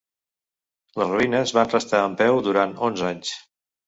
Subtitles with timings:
[1.01, 3.35] Les ruïnes van restar en peu durant onze anys.